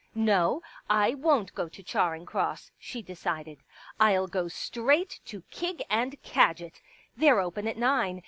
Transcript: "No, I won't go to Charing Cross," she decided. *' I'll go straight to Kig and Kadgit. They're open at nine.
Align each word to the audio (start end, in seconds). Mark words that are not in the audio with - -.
"No, 0.15 0.63
I 0.89 1.13
won't 1.13 1.53
go 1.53 1.69
to 1.69 1.83
Charing 1.83 2.25
Cross," 2.25 2.71
she 2.79 3.03
decided. 3.03 3.59
*' 3.81 3.99
I'll 4.09 4.25
go 4.25 4.47
straight 4.47 5.19
to 5.25 5.43
Kig 5.51 5.83
and 5.91 6.19
Kadgit. 6.23 6.81
They're 7.15 7.39
open 7.39 7.67
at 7.67 7.77
nine. 7.77 8.19